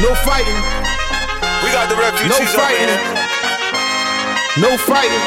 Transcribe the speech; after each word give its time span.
No 0.00 0.14
fighting. 0.22 0.54
We 1.62 1.72
got 1.72 1.88
the 1.88 1.96
refugees. 1.96 2.30
No 2.30 2.46
fighting. 2.54 2.90
No 4.62 4.76
fighting. 4.78 5.24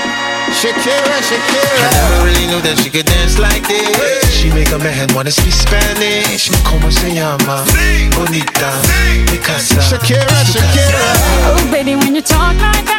Shakira, 0.55 1.17
Shakira. 1.27 1.87
I 1.87 1.91
never 1.91 2.25
really 2.25 2.47
knew 2.47 2.61
that 2.61 2.79
she 2.79 2.89
could 2.89 3.05
dance 3.05 3.37
like 3.37 3.67
this. 3.67 3.83
Hey. 3.95 4.19
She 4.31 4.49
make 4.49 4.71
a 4.71 4.79
man 4.79 5.07
wanna 5.13 5.31
speak 5.31 5.53
Spanish. 5.53 6.49
Como 6.63 6.89
se 6.89 7.13
llama? 7.13 7.63
Sí. 7.67 8.09
Bonita. 8.15 8.71
Sí. 8.83 9.25
Mikasa. 9.31 9.81
Shakira, 9.81 10.39
Shakira. 10.47 11.03
Oh, 11.51 11.67
baby, 11.71 11.95
when 11.95 12.15
you 12.15 12.21
talk 12.21 12.55
like 12.59 12.90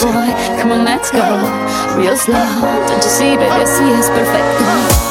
boy. 0.00 0.32
Come 0.60 0.72
on, 0.72 0.84
let's 0.84 1.10
go, 1.10 1.20
real 1.96 2.16
slow. 2.16 2.34
Don't 2.88 3.02
you 3.04 3.10
see, 3.10 3.36
baby, 3.36 3.66
see 3.66 3.90
it's 3.92 4.08
perfect. 4.08 5.09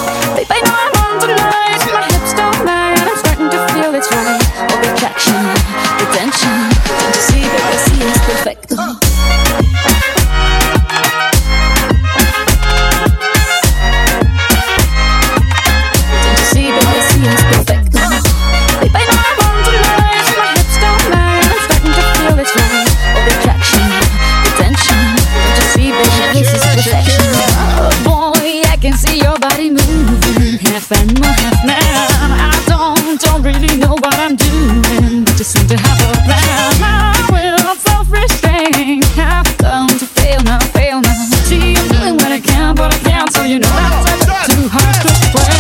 Can 28.82 28.94
see 28.94 29.20
your 29.20 29.38
body 29.40 29.70
moving, 29.70 30.58
half 30.60 30.90
animal, 30.94 31.24
half 31.24 31.66
man. 31.66 32.32
I 32.32 32.64
don't, 32.66 33.20
don't 33.20 33.44
really 33.44 33.76
know 33.76 33.96
what 34.00 34.16
I'm 34.16 34.38
doing, 34.38 35.26
but 35.26 35.36
just 35.36 35.52
seem 35.52 35.68
to 35.68 35.76
have 35.76 36.00
a 36.00 36.14
plan. 36.24 36.80
I 36.80 37.28
will 37.30 37.76
self-restrain, 37.76 39.02
have 39.20 39.58
come 39.58 39.90
to 39.90 40.06
fail 40.06 40.42
now, 40.44 40.60
fail 40.72 41.02
now. 41.02 41.14
See, 41.44 41.76
I'm 41.76 41.88
doing 41.90 42.16
what 42.16 42.32
I 42.32 42.40
can, 42.40 42.76
but 42.76 42.94
I 42.94 43.00
can't, 43.00 43.34
so 43.34 43.44
you 43.44 43.60
know 43.60 43.68
that's 43.68 44.48
too 44.48 44.70
hard 44.72 44.96
to 45.04 45.12
play. 45.36 45.60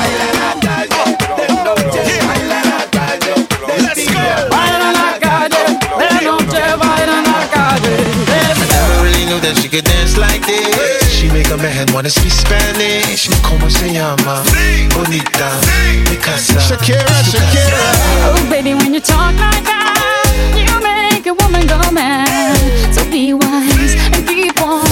Baila 0.00 0.28
la 0.40 0.50
calle, 0.64 1.04
de 1.36 1.46
noche 6.24 6.64
baila 6.80 7.16
la 7.28 7.44
calle. 7.52 7.94
Never 8.72 9.02
really 9.04 9.24
knew 9.26 9.40
that 9.40 9.58
she 9.60 9.68
could 9.68 9.84
dance 9.84 10.16
like 10.16 10.46
this. 10.46 11.01
She 11.32 11.38
make 11.38 11.50
a 11.50 11.56
man 11.56 11.86
wanna 11.94 12.10
speak 12.10 12.30
Spanish. 12.30 13.30
Como 13.42 13.70
se 13.70 13.90
llama? 13.90 14.42
Bonita. 14.94 15.48
Picasa. 16.04 16.60
Shakira, 16.60 17.06
Shakira. 17.24 17.80
Oh, 18.28 18.46
baby, 18.50 18.74
when 18.74 18.92
you 18.92 19.00
talk 19.00 19.32
like 19.40 19.64
that, 19.64 20.28
you 20.54 20.68
make 20.82 21.26
a 21.26 21.32
woman 21.32 21.66
go 21.66 21.78
mad. 21.90 22.58
So 22.92 23.02
be 23.10 23.32
wise 23.32 23.94
and 24.12 24.28
keep 24.28 24.60
on 24.60 24.84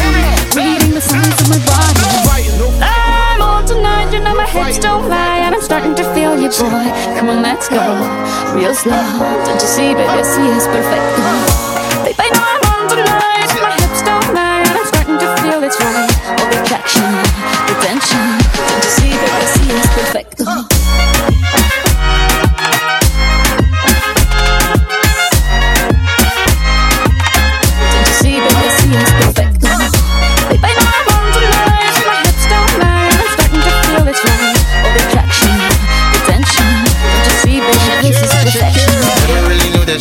reading 0.56 0.94
the 0.94 1.02
signs 1.02 1.38
of 1.42 1.48
my 1.50 1.58
body. 1.68 2.80
I'm 2.80 3.42
on 3.42 3.66
tonight, 3.66 4.10
you 4.10 4.20
know 4.20 4.34
my 4.34 4.46
hips 4.46 4.78
don't 4.78 5.10
lie, 5.10 5.40
and 5.44 5.54
I'm 5.54 5.60
starting 5.60 5.94
to 5.96 6.04
feel 6.14 6.40
you, 6.40 6.48
boy. 6.48 6.88
Come 7.18 7.28
on, 7.28 7.42
let's 7.42 7.68
go, 7.68 7.76
real 8.54 8.74
slow. 8.74 8.96
Don't 9.44 9.60
you 9.60 9.68
see, 9.68 9.92
baby, 9.92 10.24
see 10.24 10.48
it's 10.48 10.66
perfect. 10.66 11.69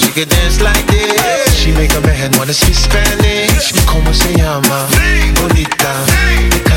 She 0.09 0.21
could 0.21 0.29
dance 0.29 0.59
like 0.61 0.85
this. 0.87 1.55
She 1.55 1.71
make 1.71 1.93
a 1.93 2.01
man 2.01 2.31
wanna 2.37 2.53
speak 2.53 2.75
Spanish. 2.75 3.73
Como 3.85 4.11
se 4.13 4.33
llama? 4.33 4.87
Bonita. 5.39 6.68